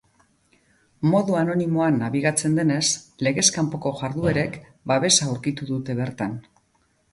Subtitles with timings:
[1.09, 2.81] Modu anonimoan nabigatzen denez,
[3.29, 4.59] legez kanpoko jarduerek
[4.95, 6.37] babesa aurkitu dute bertan.